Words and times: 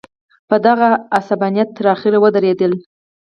په 0.49 0.55
دغه 0.65 0.89
غصبانیت 1.11 1.69
تر 1.77 1.85
اخره 1.95 2.17
ودرېدل. 2.23 2.71